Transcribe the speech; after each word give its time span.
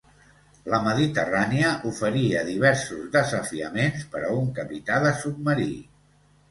La 0.73 0.77
Mediterrània 0.85 1.75
oferia 1.91 2.43
diversos 2.49 3.05
desafiaments 3.19 4.09
per 4.17 4.27
a 4.27 4.35
un 4.43 4.53
capità 4.59 5.01
de 5.09 5.15
submarí. 5.25 5.73